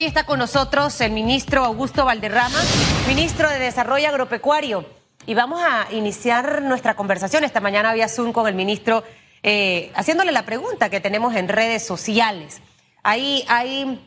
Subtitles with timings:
[0.00, 2.60] Está con nosotros el ministro Augusto Valderrama,
[3.08, 4.86] ministro de Desarrollo Agropecuario.
[5.26, 7.42] Y vamos a iniciar nuestra conversación.
[7.42, 9.02] Esta mañana había Zoom con el ministro
[9.42, 12.62] eh, haciéndole la pregunta que tenemos en redes sociales.
[13.02, 14.00] Ahí hay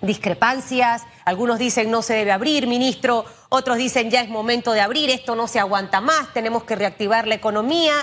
[0.00, 5.10] discrepancias, algunos dicen no se debe abrir, ministro, otros dicen ya es momento de abrir,
[5.10, 7.94] esto no se aguanta más, tenemos que reactivar la economía,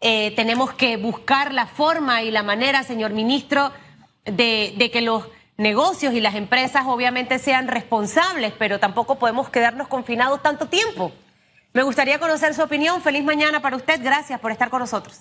[0.00, 3.72] eh, tenemos que buscar la forma y la manera, señor ministro,
[4.24, 5.24] de que los
[5.56, 11.12] negocios y las empresas obviamente sean responsables, pero tampoco podemos quedarnos confinados tanto tiempo.
[11.74, 13.00] Me gustaría conocer su opinión.
[13.00, 14.00] Feliz mañana para usted.
[14.02, 15.20] Gracias por estar con nosotros.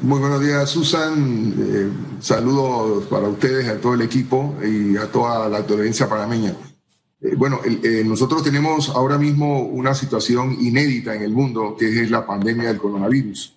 [0.00, 1.54] Muy, buenos días, Susan.
[1.56, 6.56] Eh, saludos para ustedes, a todo el equipo y a toda la audiencia panameña.
[7.20, 12.10] Eh, bueno, eh, nosotros tenemos ahora mismo una situación inédita en el mundo, que es
[12.10, 13.56] la pandemia del coronavirus.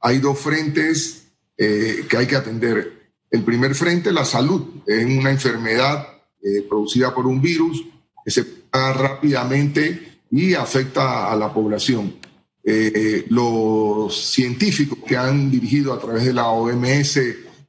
[0.00, 1.22] Hay dos frentes
[1.56, 3.03] que hay que atender
[3.34, 6.06] el primer frente, la salud, es una enfermedad
[6.40, 7.84] eh, producida por un virus
[8.24, 12.14] que se pega rápidamente y afecta a la población.
[12.62, 17.20] Eh, los científicos que han dirigido a través de la OMS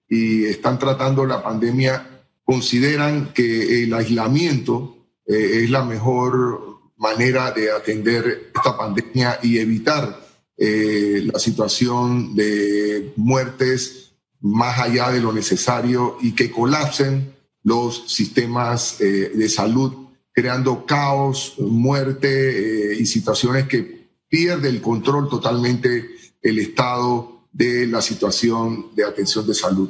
[0.08, 7.72] y están tratando la pandemia consideran que el aislamiento eh, es la mejor manera de
[7.72, 10.24] atender esta pandemia y evitar
[10.58, 14.05] la situación de muertes
[14.46, 19.92] más allá de lo necesario y que colapsen los sistemas eh, de salud,
[20.32, 26.12] creando caos, muerte eh, y situaciones que pierde el control totalmente
[26.44, 29.90] el Estado de la situación de atención de salud.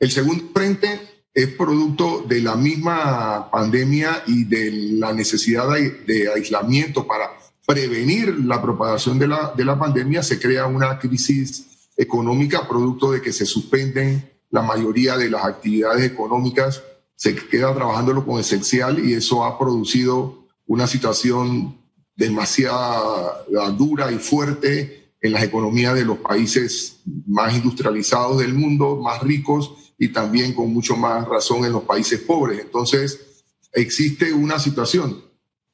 [0.00, 1.00] El segundo frente
[1.32, 7.30] es producto de la misma pandemia y de la necesidad de, aislamiento para
[7.64, 11.71] prevenir la propagación de la, de la pandemia, se crea una crisis
[12.02, 16.82] económica producto de que se suspenden la mayoría de las actividades económicas,
[17.16, 21.78] se queda trabajándolo con esencial y eso ha producido una situación
[22.16, 23.44] demasiado
[23.76, 29.72] dura y fuerte en las economías de los países más industrializados del mundo, más ricos
[29.98, 32.60] y también con mucho más razón en los países pobres.
[32.60, 35.22] Entonces, existe una situación,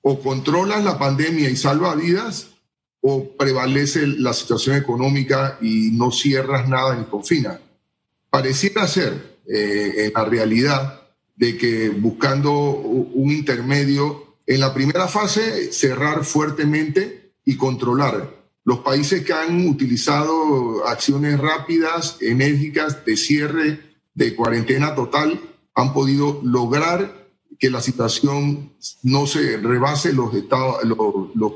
[0.03, 2.58] o controlas la pandemia y salva vidas,
[3.01, 7.61] o prevalece la situación económica y no cierras nada ni confinas.
[8.31, 11.03] Pareciera ser, eh, en la realidad,
[11.37, 18.35] de que buscando un intermedio, en la primera fase, cerrar fuertemente y controlar.
[18.65, 23.81] Los países que han utilizado acciones rápidas, enérgicas, de cierre,
[24.15, 25.41] de cuarentena total,
[25.75, 27.29] han podido lograr
[27.59, 28.73] que la situación
[29.03, 30.99] no se rebase los, estados, los
[31.35, 31.53] los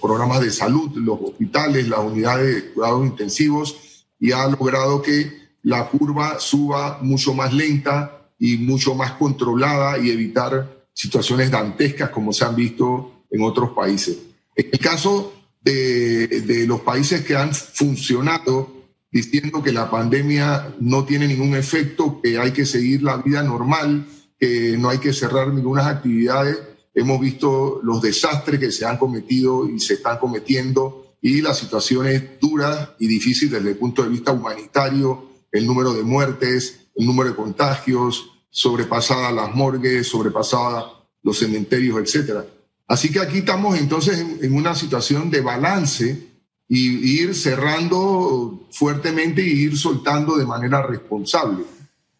[0.00, 5.88] programas de salud, los hospitales, las unidades de cuidados intensivos y ha logrado que la
[5.88, 12.44] curva suba mucho más lenta y mucho más controlada y evitar situaciones dantescas como se
[12.44, 14.18] han visto en otros países.
[14.54, 21.04] En el caso de, de los países que han funcionado diciendo que la pandemia no
[21.04, 24.06] tiene ningún efecto, que hay que seguir la vida normal,
[24.38, 26.58] que no hay que cerrar ninguna actividades,
[26.94, 32.40] Hemos visto los desastres que se han cometido y se están cometiendo y las situaciones
[32.40, 37.30] duras y difíciles desde el punto de vista humanitario, el número de muertes, el número
[37.30, 40.84] de contagios, sobrepasadas las morgues, sobrepasadas
[41.22, 42.40] los cementerios, etc.
[42.88, 46.28] Así que aquí estamos entonces en, una situación de balance
[46.68, 51.64] y, ir cerrando fuertemente y ir soltando de manera responsable.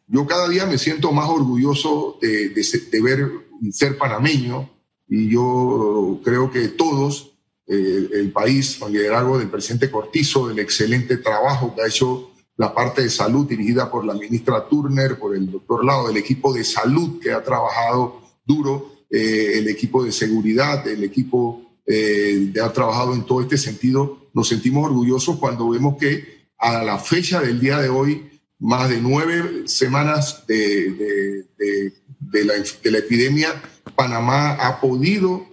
[0.06, 3.31] Yo cada día me siento más orgulloso de, de ver
[3.70, 4.68] ser panameño
[5.08, 7.34] y yo creo que todos,
[7.66, 12.74] eh, el país, con liderazgo del presidente Cortizo, del excelente trabajo que ha hecho la
[12.74, 16.64] parte de salud dirigida por la ministra Turner, por el doctor Lado, el equipo de
[16.64, 22.72] salud que ha trabajado duro, eh, el equipo de seguridad, el equipo eh, que ha
[22.72, 27.60] trabajado en todo este sentido, nos sentimos orgullosos cuando vemos que a la fecha del
[27.60, 31.44] día de hoy, más de nueve semanas de
[32.44, 33.62] la, de la epidemia,
[33.95, 35.47] Panamá ha podido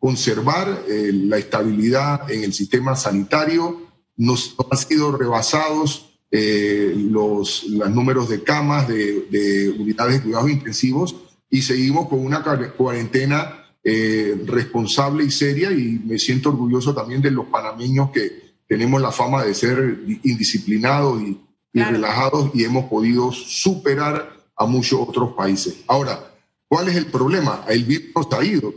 [0.00, 3.82] conservar eh, la estabilidad en el sistema sanitario,
[4.16, 10.50] nos han sido rebasados eh, los, los, números de camas, de, de, unidades de cuidados
[10.50, 11.16] intensivos
[11.50, 12.42] y seguimos con una
[12.76, 15.70] cuarentena eh, responsable y seria.
[15.72, 21.20] Y me siento orgulloso también de los panameños que tenemos la fama de ser indisciplinados
[21.22, 21.40] y,
[21.72, 25.82] y relajados y hemos podido superar a muchos otros países.
[25.88, 26.29] Ahora,
[26.70, 27.64] ¿cuál es el problema?
[27.68, 28.72] El virus no está ido.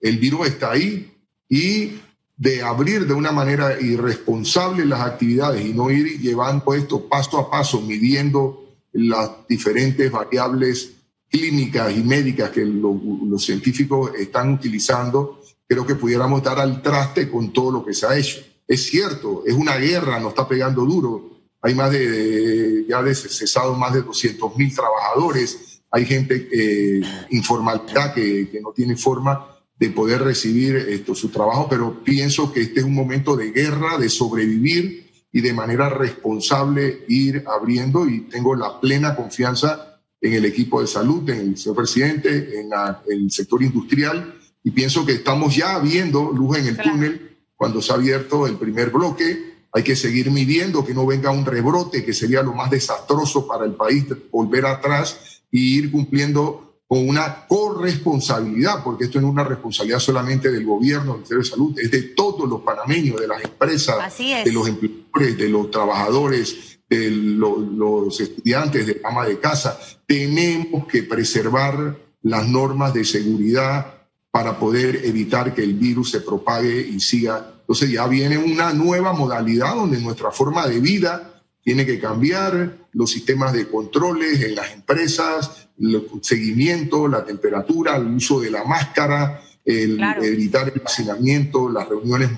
[0.00, 1.14] El virus está ahí
[1.48, 1.92] y
[2.36, 7.48] de abrir de una manera irresponsable las actividades y no ir llevando esto paso a
[7.48, 10.94] paso, midiendo las diferentes variables
[11.28, 17.52] clínicas y médicas que los científicos están utilizando, creo que pudiéramos dar al traste con
[17.52, 18.40] todo lo que se ha hecho.
[18.66, 21.38] Es cierto, es una guerra, nos está pegando duro.
[21.60, 25.67] Hay más de, ya de cesado más de 200 mil trabajadores.
[25.90, 27.00] Hay gente eh,
[27.30, 32.60] informalidad que, que, no tiene forma de poder recibir esto, su trabajo, pero pienso que
[32.60, 38.22] este es un momento de guerra, de sobrevivir y de manera responsable ir abriendo y
[38.22, 42.70] tengo la plena confianza en el equipo de salud, en el señor presidente, en,
[43.08, 44.34] el sector industrial
[44.64, 48.56] y pienso que estamos ya viendo luz en el túnel cuando se ha abierto el
[48.56, 49.58] primer bloque.
[49.72, 53.64] Hay que seguir midiendo que no venga un rebrote, que sería lo más desastroso para
[53.64, 59.44] el país, volver atrás y ir cumpliendo con una corresponsabilidad, porque esto no es una
[59.44, 63.44] responsabilidad solamente del gobierno, del Ministerio de Salud, es de todos los panameños, de las
[63.44, 69.78] empresas, de los empleadores, de los trabajadores, de los, estudiantes, de ama de casa.
[70.06, 73.94] Tenemos que preservar las normas de seguridad
[74.30, 77.54] para poder evitar que el virus se propague y siga.
[77.60, 81.37] Entonces ya viene una nueva modalidad donde nuestra forma de vida
[81.68, 88.06] tiene que cambiar, los sistemas de controles en las empresas, el seguimiento, la temperatura, el
[88.06, 92.30] uso de la máscara, el evitar el hacinamiento, las reuniones.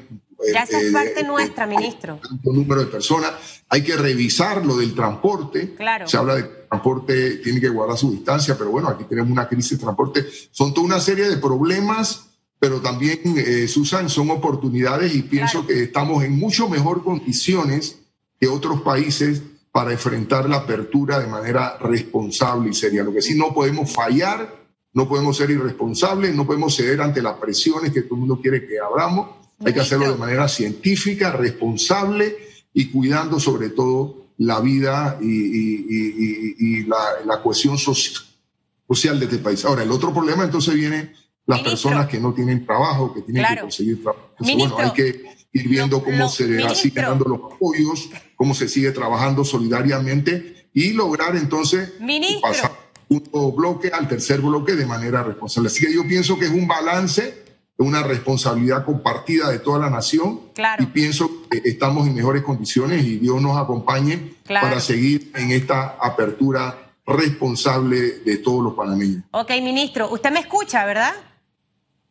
[0.53, 2.19] Ya esa es eh, parte nuestra, ministro.
[2.43, 3.31] número de personas.
[3.69, 5.77] Hay que revisar lo del transporte.
[5.77, 6.09] Claro.
[6.09, 9.31] Se habla de que el transporte tiene que guardar su distancia, pero bueno, aquí tenemos
[9.31, 10.27] una crisis de transporte.
[10.51, 15.85] Son toda una serie de problemas, pero también, eh, Susan, son oportunidades y pienso que
[15.85, 18.00] estamos en mucho mejor condiciones
[18.41, 23.05] que otros países para enfrentar la apertura de manera responsable y seria.
[23.05, 24.57] Lo que sí no podemos fallar,
[24.93, 28.67] no podemos ser irresponsables, no podemos ceder ante las presiones que todo el mundo quiere
[28.67, 29.29] que abramos.
[29.65, 32.37] Hay que hacerlo de manera científica, responsable
[32.73, 39.65] y cuidando sobre todo la vida y, la, cohesión social de este país.
[39.67, 41.13] Ahora, el otro problema entonces viene
[41.47, 44.31] las personas que no tienen trabajo, que tienen que conseguir trabajo.
[44.39, 49.45] bueno, hay que ir viendo cómo se siguen dando los apoyos, cómo se sigue trabajando
[49.45, 51.93] solidariamente y lograr entonces
[52.41, 52.73] pasar
[53.09, 55.69] un bloque al tercer bloque de manera responsable.
[55.69, 57.45] Así que yo pienso que es un balance,
[57.77, 60.41] una responsabilidad compartida de toda la nación
[60.79, 65.97] y pienso que estamos en mejores condiciones y Dios nos acompañe para seguir en esta
[66.01, 69.25] apertura responsable de todos los panameños.
[69.33, 71.13] Ok, ministro, usted me escucha, ¿verdad?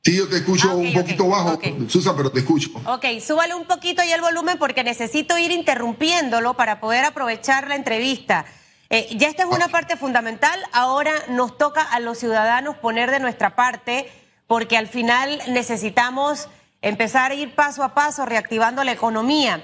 [0.04, 2.70] Sí, yo te escucho ah, un poquito bajo, Susa, pero te escucho.
[2.86, 7.76] Ok, súbale un poquito y el volumen porque necesito ir interrumpiéndolo para poder aprovechar la
[7.76, 8.46] entrevista.
[8.90, 13.20] Eh, ya esta es una parte fundamental, ahora nos toca a los ciudadanos poner de
[13.20, 14.10] nuestra parte
[14.48, 16.48] porque al final necesitamos
[16.82, 19.62] empezar a ir paso a paso reactivando la economía.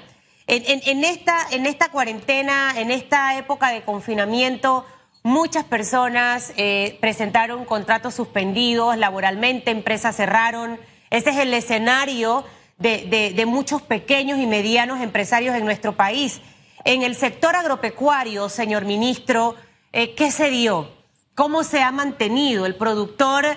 [0.47, 4.85] en, esta, en esta cuarentena, en esta época de confinamiento,
[5.25, 10.80] Muchas personas eh, presentaron contratos suspendidos laboralmente, empresas cerraron.
[11.10, 12.45] Ese es el escenario
[12.77, 16.42] de, muchos pequeños y medianos empresarios en nuestro país.
[16.83, 19.56] En el sector agropecuario, señor ministro,
[19.94, 20.92] eh, ¿qué se dio?
[21.33, 22.68] ¿Cómo se ha mantenido?
[22.68, 23.48] El productor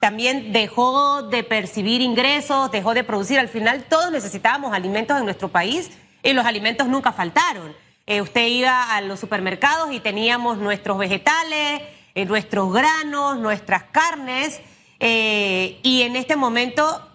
[0.00, 3.38] también dejó de percibir ingresos, dejó de producir.
[3.38, 5.90] Al final todos necesitábamos alimentos en nuestro país
[6.22, 7.74] y los alimentos nunca faltaron.
[8.06, 11.82] Eh, usted iba a los supermercados y teníamos nuestros vegetales,
[12.14, 14.60] eh, nuestros granos, nuestras carnes,
[15.00, 17.10] eh, y en este momento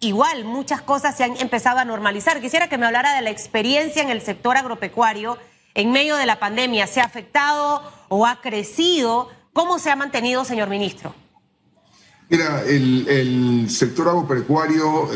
[0.00, 2.40] igual muchas cosas se han empezado a normalizar.
[2.40, 5.38] Quisiera que me hablara de la experiencia en el sector agropecuario
[5.74, 6.86] en medio de la pandemia.
[6.86, 9.30] ¿Se ha afectado o ha crecido?
[9.52, 11.14] ¿Cómo se ha mantenido, señor ministro?
[12.28, 15.08] Mira, el, sector agropecuario,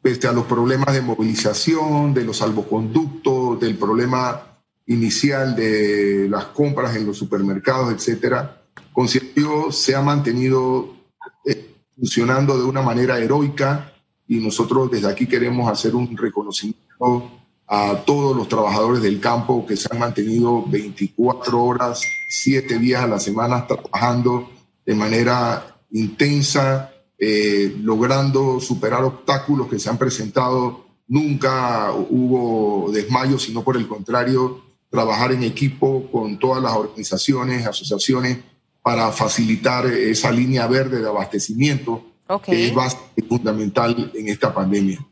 [0.00, 4.52] pese a los problemas de movilización, de los salvoconductos, del problema
[4.86, 8.62] inicial de las compras en los supermercados, etcétera,
[8.92, 10.96] considero se ha mantenido
[11.44, 13.92] eh, funcionando de una manera heroica
[14.26, 17.30] y nosotros desde aquí queremos hacer un reconocimiento
[17.68, 23.06] a todos los trabajadores del campo que se han mantenido 24 horas, 7 días a
[23.06, 24.50] la semana trabajando
[24.84, 30.82] de manera intensa, eh, logrando superar obstáculos que se han presentado
[31.12, 38.38] Nunca hubo desmayo, sino por el contrario, trabajar en equipo con todas las organizaciones, asociaciones,
[38.82, 42.02] para facilitar esa línea verde de abastecimiento
[42.42, 42.74] que es
[43.28, 45.06] fundamental en esta pandemia.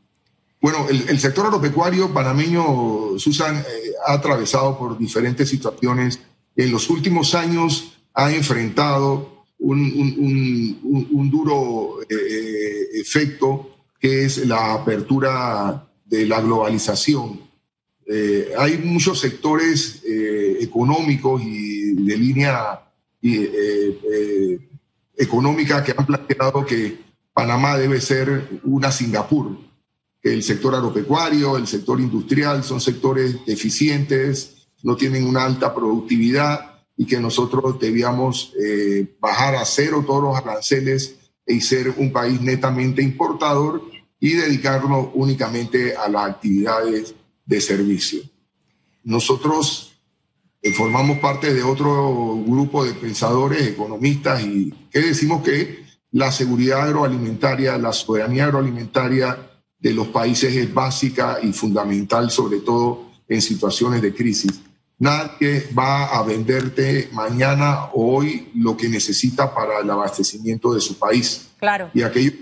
[0.62, 3.62] Bueno, el, sector agropecuario panameño, Susan, eh,
[4.06, 6.18] ha atravesado por diferentes situaciones.
[6.56, 15.86] En los últimos años ha enfrentado un, duro eh, eh, efecto que es la apertura
[16.04, 17.40] de la globalización.
[18.06, 22.80] Eh, hay muchos sectores económicos y de línea
[25.16, 26.98] económica que han planteado que
[27.32, 29.56] Panamá debe ser una Singapur,
[30.20, 36.69] que el sector agropecuario, el sector industrial son sectores eficientes, no tienen una alta productividad
[37.00, 41.16] y que nosotros debíamos eh, bajar a cero todos los aranceles
[41.46, 43.82] y ser un país netamente importador
[44.20, 47.14] y dedicarnos únicamente a las actividades
[47.46, 48.20] de servicio.
[49.02, 49.98] Nosotros
[50.60, 56.82] eh, formamos parte de otro grupo de pensadores, economistas, y que decimos que la seguridad
[56.82, 59.38] agroalimentaria, la soberanía agroalimentaria
[59.78, 64.60] de los países es básica y fundamental, sobre todo en situaciones de crisis.
[65.00, 70.98] Nadie va a venderte mañana o hoy lo que necesita para el abastecimiento de su
[70.98, 71.48] país.
[71.58, 71.90] Claro.
[71.94, 72.34] Y aquellos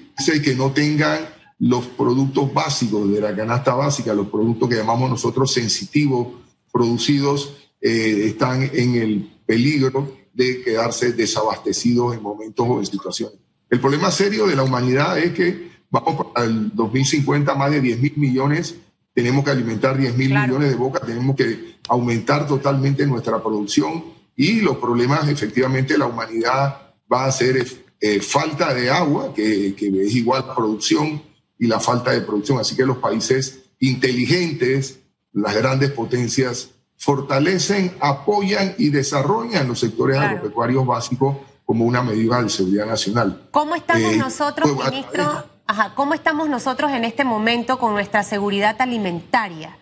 [0.43, 1.21] que no tengan
[1.61, 6.27] los productos básicos de la canasta básica, los productos que llamamos nosotros sensitivos,
[6.73, 13.39] producidos, eh, están en el peligro de quedarse desabastecidos en momentos o en situaciones.
[13.71, 18.01] El problema serio de la humanidad es que vamos para el 2050 más de 10
[18.01, 18.75] mil millones,
[19.19, 24.05] tenemos que alimentar 10 mil millones de bocas, tenemos que aumentar totalmente nuestra producción
[24.37, 27.67] y los problemas, efectivamente, la humanidad va a ser
[28.01, 31.21] eh, falta de agua, que, que es igual a producción,
[31.59, 32.61] y la falta de producción.
[32.61, 35.01] Así que los países inteligentes,
[35.33, 42.51] las grandes potencias, fortalecen, apoyan y desarrollan los sectores agropecuarios básicos como una medida de
[42.51, 43.49] seguridad nacional.
[43.51, 45.58] ¿Cómo estamos eh, nosotros, pues, ministro?
[45.71, 49.77] Ajá, ¿Cómo estamos nosotros en este momento con nuestra seguridad alimentaria?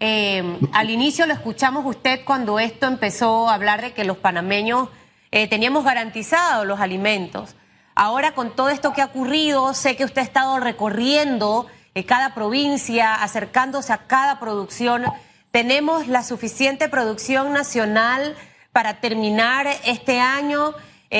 [0.00, 4.88] Eh, al inicio lo escuchamos usted cuando esto empezó a hablar de que los panameños
[5.30, 7.54] eh, teníamos garantizados los alimentos.
[7.94, 12.34] Ahora con todo esto que ha ocurrido, sé que usted ha estado recorriendo eh, cada
[12.34, 15.04] provincia, acercándose a cada producción.
[15.52, 18.34] ¿Tenemos la suficiente producción nacional
[18.72, 20.74] para terminar este año,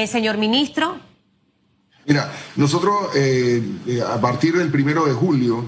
[0.09, 1.08] señor ministro?
[2.09, 3.11] Mira, nosotros
[4.09, 5.63] a partir del primero de julio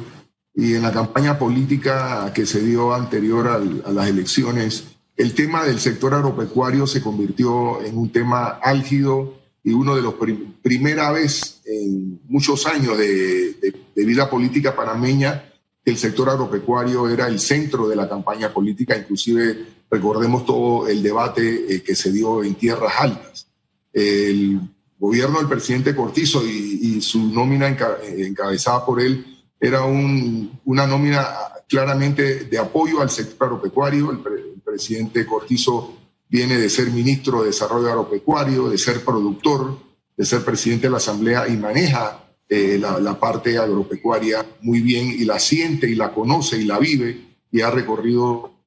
[0.54, 3.46] y en la campaña política que se dio anterior
[3.84, 4.84] a las elecciones,
[5.18, 10.14] el tema del sector agropecuario se convirtió en un tema álgido y uno de los
[10.62, 15.44] primera vez en muchos años de, vida política panameña
[15.84, 21.02] que el sector agropecuario era el centro de la campaña política, inclusive recordemos todo el
[21.02, 23.46] debate eh, que se dio en tierras altas.
[23.92, 24.58] El
[25.00, 29.24] gobierno del presidente Cortizo y, su nómina encabezada por él
[29.58, 31.26] era una nómina
[31.66, 34.10] claramente de apoyo al sector agropecuario.
[34.10, 34.20] El,
[34.62, 35.96] presidente Cortizo
[36.28, 39.80] viene de ser ministro de Desarrollo Agropecuario, de ser productor,
[40.16, 45.24] de ser presidente de la Asamblea y maneja eh, la, parte agropecuaria muy bien y
[45.24, 48.59] la siente y la conoce y la vive y ha recorrido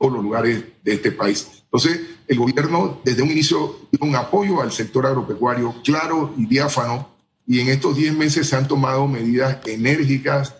[0.00, 1.62] todos los lugares de este país.
[1.64, 7.10] Entonces, el gobierno desde un inicio dio un apoyo al sector agropecuario claro y diáfano
[7.46, 10.54] y en estos 10 meses se han tomado medidas enérgicas,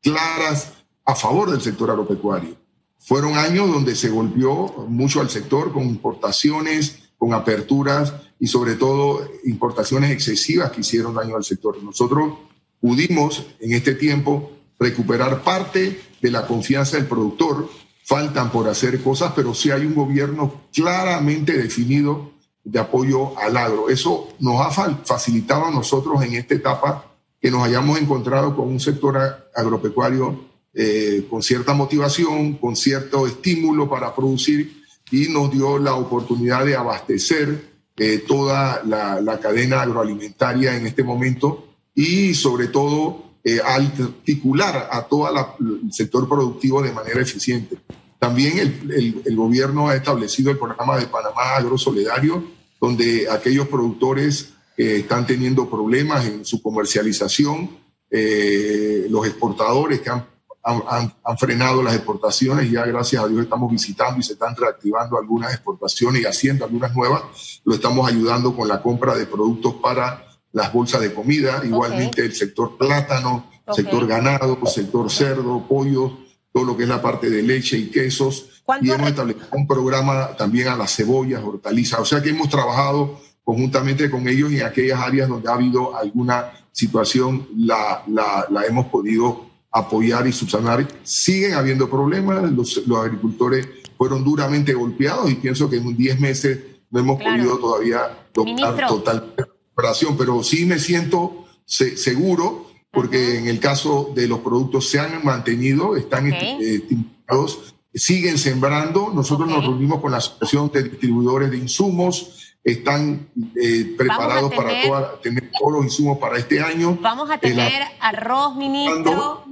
[0.00, 2.54] claras, a favor del sector agropecuario.
[2.98, 9.26] Fueron años donde se golpeó mucho al sector con importaciones, con aperturas y sobre todo
[9.44, 11.82] importaciones excesivas que hicieron daño al sector.
[11.82, 12.34] Nosotros
[12.80, 17.70] pudimos en este tiempo recuperar parte de la confianza del productor.
[18.08, 22.32] Faltan por hacer cosas, pero sí hay un gobierno claramente definido
[22.64, 23.90] de apoyo al agro.
[23.90, 24.70] Eso nos ha
[25.04, 27.04] facilitado a nosotros en esta etapa
[27.38, 33.90] que nos hayamos encontrado con un sector agropecuario eh, con cierta motivación, con cierto estímulo
[33.90, 37.62] para producir y nos dio la oportunidad de abastecer
[37.94, 45.28] eh, toda la, cadena agroalimentaria en este momento y sobre todo eh, articular a todo
[45.60, 47.76] el sector productivo de manera eficiente.
[48.18, 52.42] También el, el, gobierno ha establecido el programa de Panamá Agro Solidario,
[52.80, 57.78] donde aquellos productores que están teniendo problemas en su comercialización,
[58.10, 60.26] eh, los exportadores que han,
[60.64, 65.16] han, han, frenado las exportaciones, ya gracias a Dios estamos visitando y se están reactivando
[65.16, 70.26] algunas exportaciones y haciendo algunas nuevas, lo estamos ayudando con la compra de productos para
[70.52, 76.18] las bolsas de comida, igualmente el sector plátano, sector ganado, sector cerdo, pollo,
[76.58, 78.62] todo lo que es la parte de leche y quesos.
[78.82, 82.00] Y hemos establecido un programa también a las cebollas, hortalizas.
[82.00, 86.50] O sea que hemos trabajado conjuntamente con ellos en aquellas áreas donde ha habido alguna
[86.72, 90.86] situación, la, la, la hemos podido apoyar y subsanar.
[91.04, 96.58] Siguen habiendo problemas, los, los, adagricultores fueron duramente golpeados y pienso que en 10 meses
[96.90, 103.60] no hemos podido todavía tocar total recuperación, pero sí me siento seguro porque en el
[103.60, 109.10] caso de los productos se han mantenido, están estimulados, siguen sembrando.
[109.14, 113.28] Nosotros nos reunimos con la Asociación de Distribuidores de Insumos, están
[113.60, 116.98] eh, preparados para tener todos los insumos para este año.
[117.00, 119.44] Vamos a tener arroz, ministro.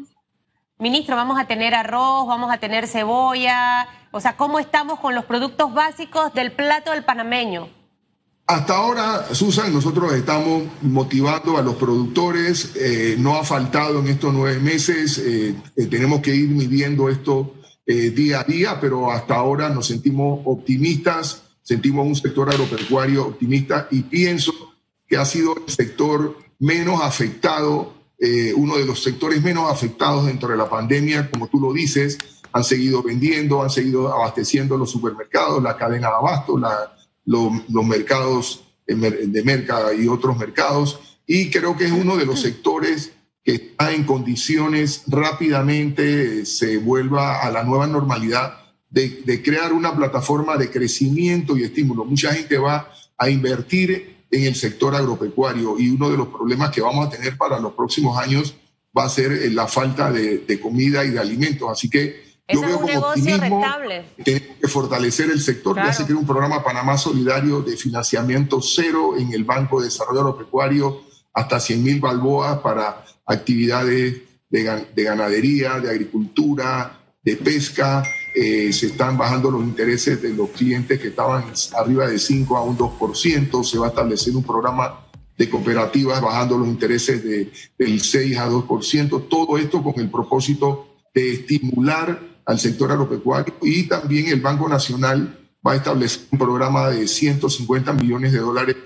[0.78, 3.88] Ministro, vamos a tener arroz, vamos a tener cebolla.
[4.10, 7.68] O sea, ¿cómo estamos con los productos básicos del plato del panameño?
[8.48, 12.72] Hasta ahora, Susan, nosotros estamos motivando a los productores.
[12.76, 15.18] Eh, no ha faltado en estos nueve meses.
[15.18, 15.54] Eh,
[15.90, 17.52] tenemos que ir midiendo esto
[17.86, 24.02] día a día, pero hasta ahora nos sentimos optimistas sentimos un sector agropecuario optimista y
[24.02, 24.52] pienso
[25.08, 30.48] que ha sido el sector menos afectado, eh, uno de los sectores menos afectados dentro
[30.48, 32.18] de la pandemia, como tú lo dices,
[32.52, 36.56] han seguido vendiendo, han seguido abasteciendo los supermercados, la cadena de abasto,
[37.26, 43.12] los mercados de mercado y otros mercados, y creo que es uno de los sectores
[43.46, 48.58] que está en condiciones rápidamente se vuelva a la nueva normalidad
[48.90, 52.04] de, crear una plataforma de crecimiento y estímulo.
[52.04, 56.80] Mucha gente va a invertir en el sector agropecuario y uno de los problemas que
[56.80, 58.56] vamos a tener para los próximos años
[58.96, 61.70] va a ser eh, la falta de, comida y de alimentos.
[61.70, 63.62] Así que yo veo como optimismo
[64.22, 65.76] tenemos que fortalecer el sector.
[65.76, 70.20] Ya se creó un programa Panamá Solidario de financiamiento cero en el Banco de Desarrollo
[70.20, 78.04] Agropecuario, hasta 100 mil balboas para actividades de ganadería, de agricultura, de pesca,
[78.38, 81.44] eh, se están bajando los intereses de los clientes que estaban
[81.76, 86.56] arriba de 5 a un 2%, se va a establecer un programa de cooperativas bajando
[86.56, 92.58] los intereses de, del 6 a 2%, todo esto con el propósito de estimular al
[92.58, 98.32] sector agropecuario y también el Banco Nacional va a establecer un programa de 150 millones
[98.32, 98.76] de dólares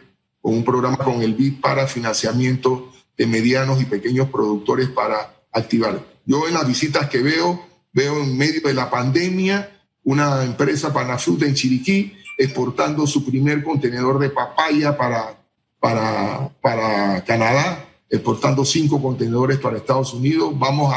[0.40, 6.02] con un programa con el BID para financiamiento de medianos y pequeños productores para activar.
[6.24, 9.68] Yo en las visitas que veo, Veo en medio de la pandemia
[10.04, 15.38] una empresa Panafruta en Chiriquí exportando su primer contenedor de papaya para,
[15.78, 20.52] para, para Canadá, exportando cinco contenedores para Estados Unidos.
[20.56, 20.94] Vamos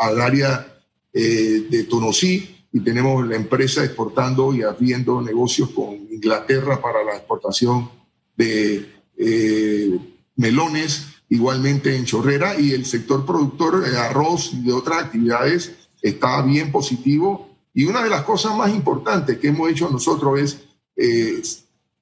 [0.00, 0.66] al área
[1.12, 7.16] eh, de Tonosí y tenemos la empresa exportando y haciendo negocios con Inglaterra para la
[7.16, 7.90] exportación
[8.36, 9.98] de eh,
[10.36, 16.40] melones, igualmente en Chorrera, y el sector productor de arroz y de otras actividades está
[16.42, 17.50] bien positivo.
[17.74, 20.60] Y una de las cosas más importantes que hemos hecho nosotros es,
[20.96, 21.42] eh,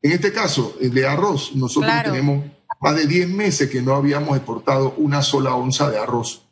[0.02, 2.44] en este caso, de arroz, nosotros tenemos
[2.80, 6.47] más de 10 meses que no habíamos exportado una sola onza de arroz.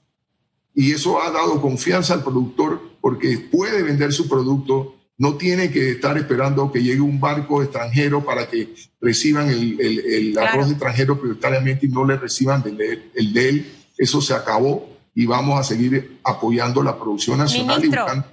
[0.77, 5.93] Y eso ha dado confianza al productor porque puede vender su producto, no tiene que
[5.93, 11.87] estar esperando que llegue un barco extranjero para que reciban el, el, arroz extranjero prioritariamente
[11.87, 13.73] y no le reciban el de él.
[13.97, 18.27] Eso se acabó y vamos a seguir apoyando la producción nacional y buscando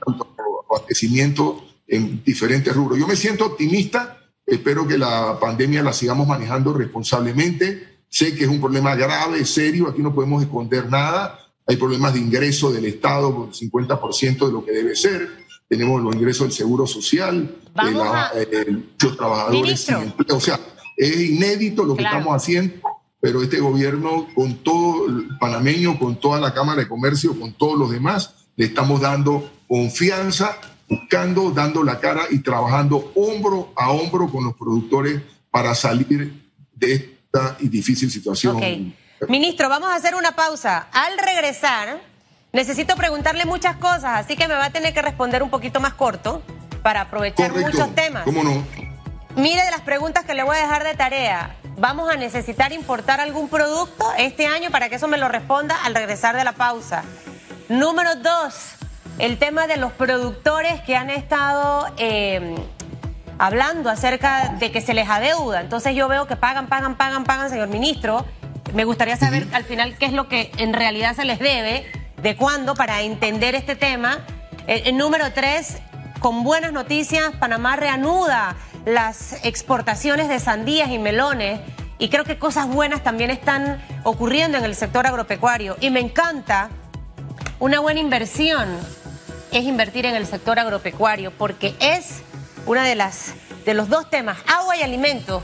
[0.69, 2.99] abastecimiento en diferentes rubros.
[2.99, 8.01] Yo me siento optimista, espero que la pandemia la sigamos manejando responsablemente.
[8.09, 11.39] Sé que es un problema grave, serio, aquí no podemos esconder nada.
[11.65, 15.29] Hay problemas de ingreso del Estado, por 50% de lo que debe ser.
[15.67, 20.37] Tenemos los ingresos del Seguro Social, de los trabajadores sin empleo.
[20.37, 20.59] O sea,
[20.97, 22.75] es inédito lo que estamos haciendo
[23.23, 27.79] pero este gobierno, con todo el panameño, con toda la Cámara de Comercio, con todos
[27.79, 30.57] los demás, le estamos dando confianza,
[30.89, 36.33] buscando, dando la cara y trabajando hombro a hombro con los productores para salir
[36.75, 38.93] de esta difícil situación.
[39.29, 40.87] Ministro, vamos a hacer una pausa.
[40.91, 41.99] Al regresar,
[42.51, 45.93] necesito preguntarle muchas cosas, así que me va a tener que responder un poquito más
[45.93, 46.41] corto
[46.81, 48.23] para aprovechar muchos temas.
[48.23, 48.63] ¿Cómo no?
[49.35, 51.55] Mire de las preguntas que le voy a dejar de tarea.
[51.77, 55.95] ¿Vamos a necesitar importar algún producto este año para que eso me lo responda al
[55.95, 57.03] regresar de la pausa?
[57.67, 58.73] Número dos,
[59.17, 62.55] el tema de los productores que han estado em,
[63.39, 65.61] hablando acerca de que se les adeuda.
[65.61, 68.25] Entonces yo veo que pagan, pagan, pagan, pagan, señor ministro.
[68.71, 71.85] Me gustaría saber al final qué es lo que en realidad se les debe,
[72.21, 74.19] de cuándo, para entender este tema.
[74.67, 75.77] el número tres,
[76.19, 81.59] con buenas noticias, Panamá reanuda las exportaciones de sandías y melones
[81.99, 85.77] y creo que cosas buenas también están ocurriendo en el sector agropecuario.
[85.79, 86.69] Y me encanta,
[87.59, 88.69] una buena inversión
[89.51, 92.21] es invertir en el sector agropecuario porque es
[92.65, 93.33] una de las
[93.65, 95.43] de los dos temas, agua y alimento,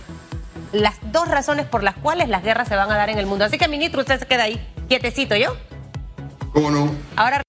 [0.71, 3.45] las dos razones por las cuales las guerras se van a dar en el mundo.
[3.45, 5.55] Así que, ministro, usted se queda ahí quietecito, ¿yo?
[6.53, 6.91] ¿Cómo no?
[7.15, 7.37] Ahora